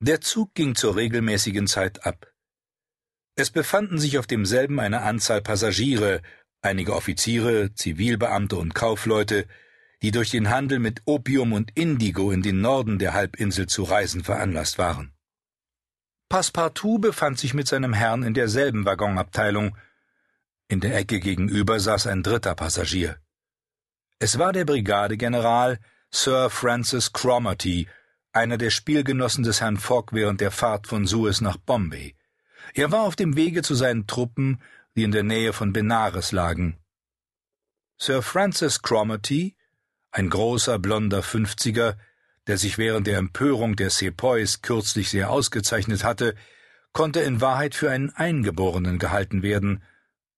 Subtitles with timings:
[0.00, 2.30] Der Zug ging zur regelmäßigen Zeit ab.
[3.34, 6.20] Es befanden sich auf demselben eine Anzahl Passagiere,
[6.60, 9.46] einige Offiziere, Zivilbeamte und Kaufleute,
[10.02, 14.22] die durch den Handel mit Opium und Indigo in den Norden der Halbinsel zu reisen
[14.22, 15.14] veranlasst waren.
[16.28, 19.78] Passepartout befand sich mit seinem Herrn in derselben Waggonabteilung.
[20.68, 23.18] In der Ecke gegenüber saß ein dritter Passagier.
[24.18, 25.78] Es war der Brigadegeneral
[26.10, 27.88] Sir Francis Cromarty,
[28.36, 32.14] einer der Spielgenossen des Herrn Fogg während der Fahrt von Suez nach Bombay.
[32.74, 34.60] Er war auf dem Wege zu seinen Truppen,
[34.94, 36.76] die in der Nähe von Benares lagen.
[37.98, 39.56] Sir Francis Cromarty,
[40.10, 41.96] ein großer blonder Fünfziger,
[42.46, 46.34] der sich während der Empörung der Sepoys kürzlich sehr ausgezeichnet hatte,
[46.92, 49.82] konnte in Wahrheit für einen Eingeborenen gehalten werden.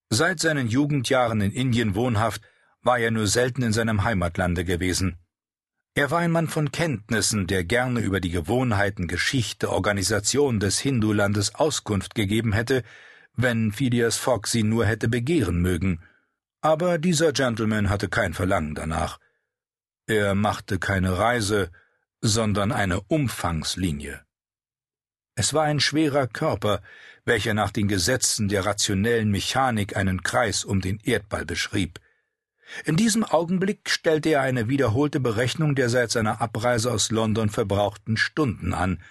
[0.09, 2.41] Seit seinen Jugendjahren in Indien wohnhaft,
[2.81, 5.17] war er nur selten in seinem Heimatlande gewesen.
[5.95, 11.55] Er war ein Mann von Kenntnissen, der gerne über die Gewohnheiten, Geschichte, Organisation des Hindulandes
[11.55, 12.83] Auskunft gegeben hätte,
[13.35, 16.01] wenn Phileas Fogg sie nur hätte begehren mögen.
[16.61, 19.19] Aber dieser Gentleman hatte kein Verlangen danach.
[20.07, 21.71] Er machte keine Reise,
[22.21, 24.21] sondern eine Umfangslinie.
[25.35, 26.81] Es war ein schwerer Körper,
[27.23, 31.99] welcher nach den Gesetzen der rationellen Mechanik einen Kreis um den Erdball beschrieb.
[32.85, 38.17] In diesem Augenblick stellte er eine wiederholte Berechnung der seit seiner Abreise aus London verbrauchten
[38.17, 39.01] Stunden an,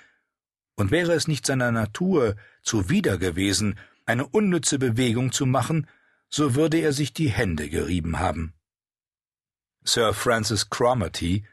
[0.76, 5.88] und wäre es nicht seiner Natur zuwider gewesen, eine unnütze Bewegung zu machen,
[6.28, 8.54] so würde er sich die Hände gerieben haben.
[9.82, 11.44] Sir Francis Cromarty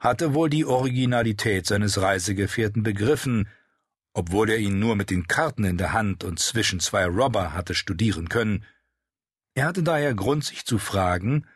[0.00, 3.48] hatte wohl die Originalität seines Reisegefährten begriffen,
[4.12, 7.74] obwohl er ihn nur mit den Karten in der Hand und zwischen zwei Robber hatte
[7.74, 8.64] studieren können,
[9.54, 11.46] er hatte daher Grund, sich zu fragen,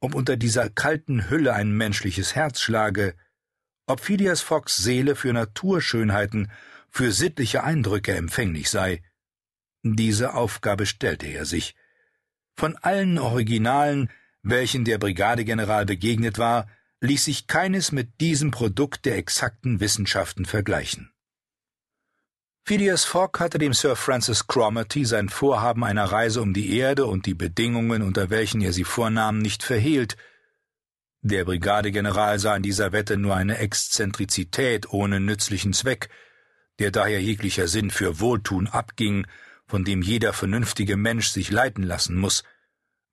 [0.00, 3.14] ob unter dieser kalten Hülle ein menschliches Herz schlage,
[3.86, 6.50] ob Phileas Foggs Seele für Naturschönheiten,
[6.90, 9.02] für sittliche Eindrücke empfänglich sei.
[9.82, 11.74] Diese Aufgabe stellte er sich.
[12.56, 14.10] Von allen Originalen,
[14.42, 16.68] welchen der Brigadegeneral begegnet war,
[17.00, 21.12] ließ sich keines mit diesem Produkt der exakten Wissenschaften vergleichen.
[22.68, 27.24] Phileas Fogg hatte dem Sir Francis Cromarty sein Vorhaben einer Reise um die Erde und
[27.24, 30.18] die Bedingungen, unter welchen er sie vornahm, nicht verhehlt.
[31.22, 36.10] Der Brigadegeneral sah in dieser Wette nur eine Exzentrizität ohne nützlichen Zweck,
[36.78, 39.26] der daher jeglicher Sinn für Wohltun abging,
[39.66, 42.44] von dem jeder vernünftige Mensch sich leiten lassen muss.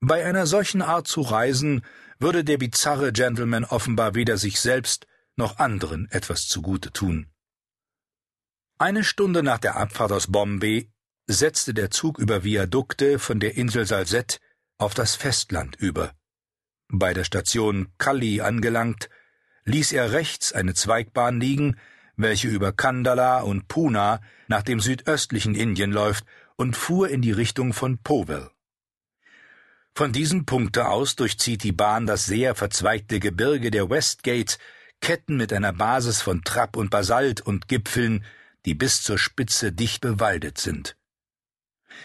[0.01, 1.85] Bei einer solchen Art zu reisen,
[2.19, 7.27] würde der bizarre Gentleman offenbar weder sich selbst noch anderen etwas zugute tun.
[8.77, 10.89] Eine Stunde nach der Abfahrt aus Bombay
[11.27, 14.39] setzte der Zug über Viadukte von der Insel Salsette
[14.77, 16.11] auf das Festland über.
[16.89, 19.09] Bei der Station Kalli angelangt,
[19.63, 21.77] ließ er rechts eine Zweigbahn liegen,
[22.17, 24.19] welche über Kandala und Pune
[24.49, 26.25] nach dem südöstlichen Indien läuft
[26.57, 28.49] und fuhr in die Richtung von Powell.
[29.93, 34.57] Von diesem Punkte aus durchzieht die Bahn das sehr verzweigte Gebirge der Westgate,
[34.99, 38.25] Ketten mit einer Basis von Trapp und Basalt und Gipfeln,
[38.65, 40.97] die bis zur Spitze dicht bewaldet sind.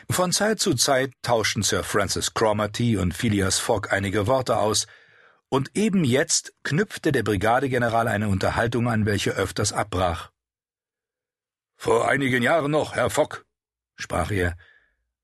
[0.08, 4.86] Von Zeit zu Zeit tauschten Sir Francis Cromarty und Phileas Fogg einige Worte aus,
[5.48, 10.30] und eben jetzt knüpfte der Brigadegeneral eine Unterhaltung an, welche öfters abbrach.
[11.76, 13.44] Vor einigen Jahren noch, Herr Fogg,
[13.96, 14.56] sprach er,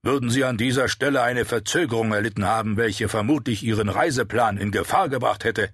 [0.03, 5.09] würden Sie an dieser Stelle eine Verzögerung erlitten haben, welche vermutlich Ihren Reiseplan in Gefahr
[5.09, 5.71] gebracht hätte.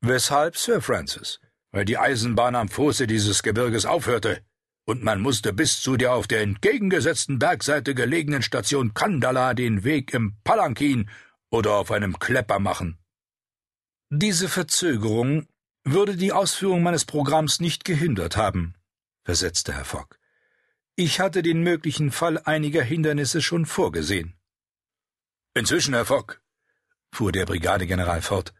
[0.00, 1.38] Weshalb, Sir Francis?
[1.70, 4.42] Weil die Eisenbahn am Fuße dieses Gebirges aufhörte
[4.88, 10.14] und man musste bis zu der auf der entgegengesetzten Bergseite gelegenen Station Kandala den Weg
[10.14, 11.10] im Palankin
[11.50, 12.96] oder auf einem Klepper machen.
[14.08, 15.46] Diese Verzögerung
[15.84, 18.76] würde die Ausführung meines Programms nicht gehindert haben,
[19.24, 20.16] versetzte Herr Fogg.
[20.96, 24.38] Ich hatte den möglichen Fall einiger Hindernisse schon vorgesehen.
[25.52, 26.40] Inzwischen, Herr Fogg,
[27.12, 28.54] fuhr der Brigadegeneral fort,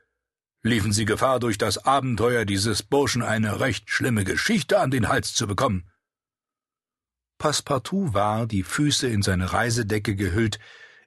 [0.62, 5.32] liefen Sie Gefahr, durch das Abenteuer dieses Burschen eine recht schlimme Geschichte an den Hals
[5.32, 5.90] zu bekommen.
[7.38, 10.58] Passepartout war, die Füße in seine Reisedecke gehüllt,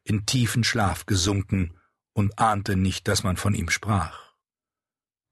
[0.04, 1.78] in tiefen Schlaf gesunken
[2.14, 4.34] und ahnte nicht, dass man von ihm sprach.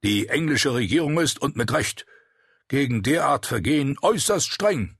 [0.03, 2.05] Die englische Regierung ist, und mit Recht,
[2.67, 4.97] gegen derart Vergehen äußerst streng,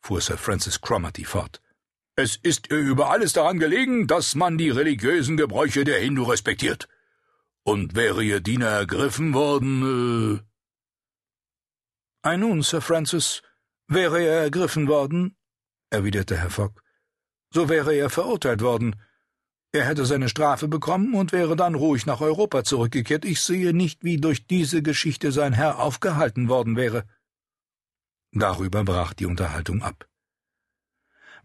[0.00, 1.62] fuhr Sir Francis Cromarty fort.
[2.16, 6.88] Es ist ihr über alles daran gelegen, dass man die religiösen Gebräuche der Hindu respektiert.
[7.62, 10.42] Und wäre ihr Diener ergriffen worden,
[12.22, 13.42] äh Ei nun, Sir Francis,
[13.88, 15.36] Wäre er ergriffen worden,
[15.90, 16.82] erwiderte Herr Fogg,
[17.50, 18.96] so wäre er verurteilt worden.
[19.72, 23.24] Er hätte seine Strafe bekommen und wäre dann ruhig nach Europa zurückgekehrt.
[23.24, 27.04] Ich sehe nicht, wie durch diese Geschichte sein Herr aufgehalten worden wäre.
[28.32, 30.08] Darüber brach die Unterhaltung ab.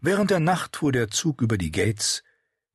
[0.00, 2.24] Während der Nacht fuhr der Zug über die Gates,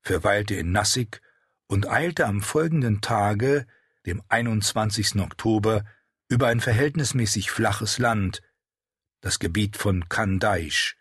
[0.02, 1.22] verweilte in Nassik
[1.68, 3.68] und eilte am folgenden Tage,
[4.06, 5.18] dem 21.
[5.18, 5.84] Oktober,
[6.30, 8.42] über ein verhältnismäßig flaches Land,
[9.28, 10.96] das Gebiet von Kandaisch.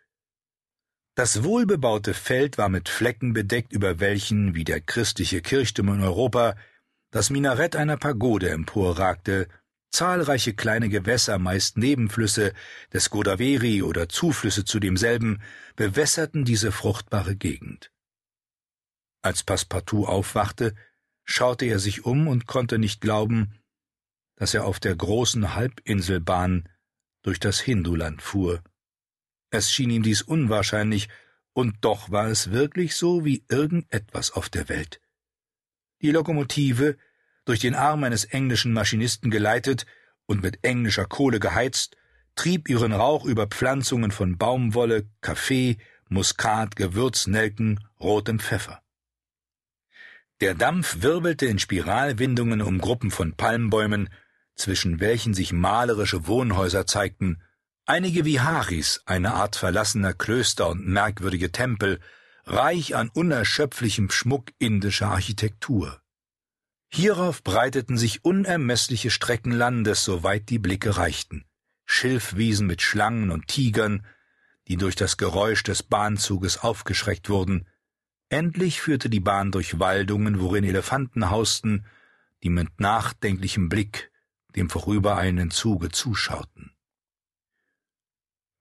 [1.14, 6.56] Das wohlbebaute Feld war mit Flecken bedeckt, über welchen, wie der christliche Kirchturm in Europa,
[7.12, 9.46] das Minarett einer Pagode emporragte,
[9.92, 12.52] zahlreiche kleine Gewässer, meist Nebenflüsse
[12.92, 15.40] des Godavery oder Zuflüsse zu demselben,
[15.76, 17.92] bewässerten diese fruchtbare Gegend.
[19.22, 20.74] Als Passepartout aufwachte,
[21.22, 23.54] schaute er sich um und konnte nicht glauben,
[24.34, 26.68] dass er auf der großen Halbinselbahn
[27.26, 28.62] durch das Hinduland fuhr.
[29.50, 31.08] Es schien ihm dies unwahrscheinlich,
[31.54, 35.00] und doch war es wirklich so wie irgendetwas auf der Welt.
[36.02, 36.96] Die Lokomotive,
[37.44, 39.86] durch den Arm eines englischen Maschinisten geleitet
[40.26, 41.96] und mit englischer Kohle geheizt,
[42.36, 48.82] trieb ihren Rauch über Pflanzungen von Baumwolle, Kaffee, Muskat, Gewürz, Nelken, rotem Pfeffer.
[50.40, 54.10] Der Dampf wirbelte in Spiralwindungen um Gruppen von Palmbäumen,
[54.56, 57.42] zwischen welchen sich malerische Wohnhäuser zeigten,
[57.84, 62.00] einige Viharis, eine Art verlassener Klöster und merkwürdige Tempel,
[62.44, 66.00] reich an unerschöpflichem Schmuck indischer Architektur.
[66.88, 71.44] Hierauf breiteten sich unermessliche Strecken Landes, soweit die Blicke reichten,
[71.84, 74.06] Schilfwiesen mit Schlangen und Tigern,
[74.68, 77.68] die durch das Geräusch des Bahnzuges aufgeschreckt wurden.
[78.28, 81.86] Endlich führte die Bahn durch Waldungen, worin Elefanten hausten,
[82.42, 84.10] die mit nachdenklichem Blick
[84.56, 86.72] dem vorübereilenden Zuge zuschauten.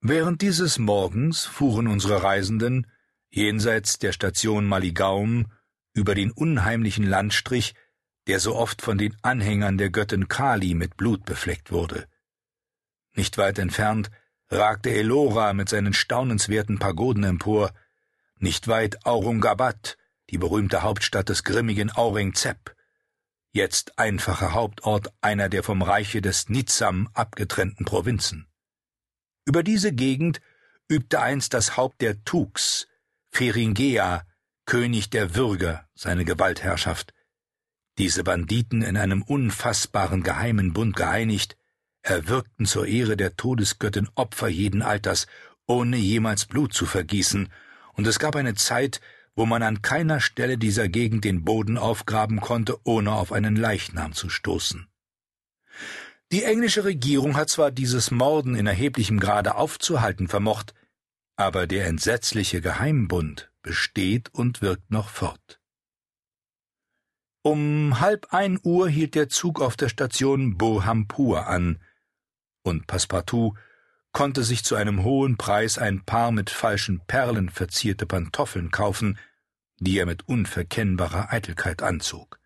[0.01, 2.87] Während dieses Morgens fuhren unsere Reisenden
[3.29, 5.51] jenseits der Station Maligaum
[5.93, 7.73] über den unheimlichen Landstrich,
[8.27, 12.07] der so oft von den Anhängern der Göttin Kali mit Blut befleckt wurde.
[13.13, 14.11] Nicht weit entfernt
[14.49, 17.73] ragte Elora mit seinen staunenswerten Pagoden empor,
[18.37, 19.97] nicht weit Aurungabad,
[20.29, 22.74] die berühmte Hauptstadt des grimmigen Aurangzeb,
[23.55, 28.47] jetzt einfacher Hauptort einer der vom Reiche des Nizam abgetrennten Provinzen.
[29.45, 30.41] Über diese Gegend
[30.89, 32.87] übte einst das Haupt der Tuks,
[33.31, 34.25] Feringea,
[34.65, 37.13] König der Würger, seine Gewaltherrschaft.
[37.97, 41.55] Diese Banditen in einem unfassbaren geheimen Bund geeinigt,
[42.01, 45.27] erwirkten zur Ehre der Todesgöttin Opfer jeden Alters,
[45.65, 47.51] ohne jemals Blut zu vergießen,
[47.93, 48.99] und es gab eine Zeit,
[49.35, 54.13] wo man an keiner Stelle dieser Gegend den Boden aufgraben konnte, ohne auf einen Leichnam
[54.13, 54.87] zu stoßen.
[56.31, 60.73] Die englische Regierung hat zwar dieses Morden in erheblichem Grade aufzuhalten vermocht,
[61.35, 65.59] aber der entsetzliche Geheimbund besteht und wirkt noch fort.
[67.43, 71.79] Um halb ein Uhr hielt der Zug auf der Station Bohampur an,
[72.63, 73.53] und Passepartout
[74.15, 79.19] konnte sich zu einem hohen Preis ein Paar mit falschen Perlen verzierte Pantoffeln kaufen,
[79.79, 82.39] die er mit unverkennbarer Eitelkeit anzog.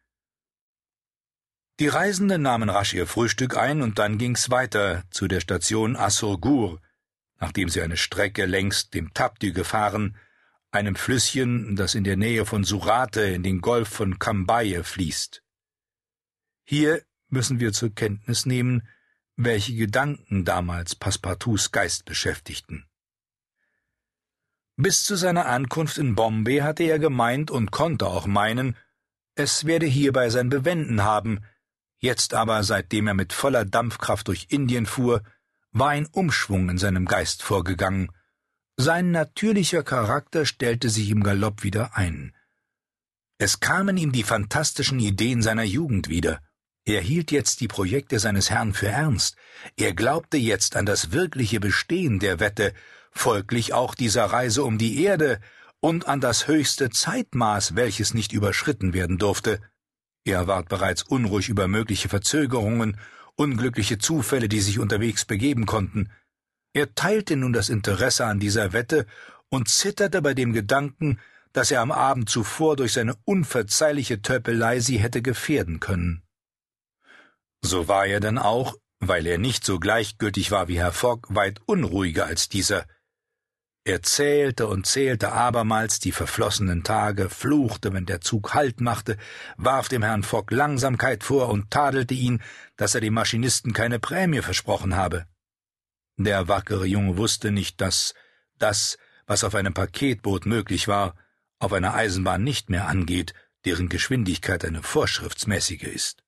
[1.80, 6.82] Die Reisenden nahmen rasch ihr Frühstück ein und dann ging's weiter zu der Station Assurgur,
[7.40, 10.18] nachdem sie eine Strecke längs dem Tapdi gefahren,
[10.72, 15.44] einem Flüsschen, das in der Nähe von Surate in den Golf von Kambaye fließt.
[16.64, 18.88] Hier müssen wir zur Kenntnis nehmen,
[19.42, 22.86] welche Gedanken damals Passepartouts Geist beschäftigten.
[24.76, 28.76] Bis zu seiner Ankunft in Bombay hatte er gemeint und konnte auch meinen,
[29.36, 31.40] es werde hierbei sein Bewenden haben,
[32.00, 35.24] jetzt aber, seitdem er mit voller Dampfkraft durch Indien fuhr,
[35.72, 38.12] war ein Umschwung in seinem Geist vorgegangen.
[38.76, 42.36] Sein natürlicher Charakter stellte sich im Galopp wieder ein.
[43.38, 46.42] Es kamen ihm die fantastischen Ideen seiner Jugend wieder.
[46.90, 49.36] Er hielt jetzt die Projekte seines Herrn für ernst,
[49.78, 52.74] er glaubte jetzt an das wirkliche Bestehen der Wette,
[53.12, 55.40] folglich auch dieser Reise um die Erde
[55.82, 59.62] und an das höchste Zeitmaß, welches nicht überschritten werden durfte.
[60.26, 62.98] Er ward bereits unruhig über mögliche Verzögerungen,
[63.36, 66.10] unglückliche Zufälle, die sich unterwegs begeben konnten.
[66.74, 69.06] Er teilte nun das Interesse an dieser Wette
[69.50, 71.20] und zitterte bei dem Gedanken,
[71.54, 76.24] dass er am Abend zuvor durch seine unverzeihliche Töpelei sie hätte gefährden können.
[77.62, 81.62] So war er denn auch, weil er nicht so gleichgültig war wie Herr Fogg, weit
[81.66, 82.86] unruhiger als dieser.
[83.86, 89.18] Er zählte und zählte abermals die verflossenen Tage, fluchte, wenn der Zug Halt machte,
[89.58, 92.42] warf dem Herrn Fogg Langsamkeit vor und tadelte ihn,
[92.76, 95.26] dass er dem Maschinisten keine Prämie versprochen habe.
[96.18, 98.14] Der wackere Junge wusste nicht, dass
[98.58, 101.16] das, was auf einem Paketboot möglich war,
[101.60, 103.34] auf einer Eisenbahn nicht mehr angeht,
[103.66, 106.24] deren Geschwindigkeit eine vorschriftsmäßige ist.